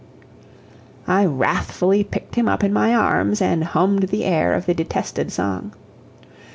[1.05, 5.31] I wrathfully picked him up in my arms, and hummed the air of the detested
[5.31, 5.75] song.